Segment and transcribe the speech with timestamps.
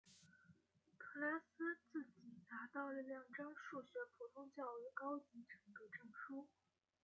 [0.97, 6.47] 特拉斯自己拿到了两张数学普通教育高级程度证书。